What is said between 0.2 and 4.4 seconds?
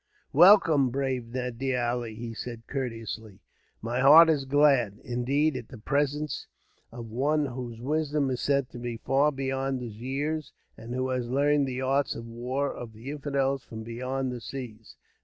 "Welcome, brave Nadir Ali," he said courteously; "my heart